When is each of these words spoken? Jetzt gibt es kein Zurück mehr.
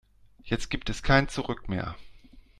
Jetzt 0.41 0.71
gibt 0.71 0.89
es 0.89 1.03
kein 1.03 1.27
Zurück 1.29 1.69
mehr. 1.69 1.95